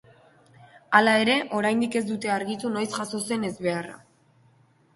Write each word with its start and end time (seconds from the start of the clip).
Hala 0.99 1.13
ere, 1.25 1.35
oraindik 1.59 1.99
ez 2.01 2.03
dute 2.09 2.33
argitu 2.37 2.73
noiz 2.79 2.89
jazo 2.97 3.23
zen 3.29 3.49
ezbeharra. 3.53 3.97